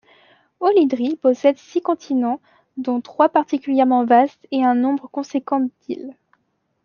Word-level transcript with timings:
Olydri 0.61 1.15
possède 1.15 1.59
six 1.59 1.79
continents 1.79 2.41
dont 2.75 3.01
trois 3.01 3.29
particulièrement 3.29 4.03
vastes 4.03 4.47
et 4.49 4.63
un 4.65 4.73
nombre 4.73 5.07
conséquent 5.11 5.59
d'iles. 5.81 6.15